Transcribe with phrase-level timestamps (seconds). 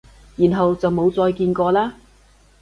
[0.35, 1.91] 然後就冇再見過喇？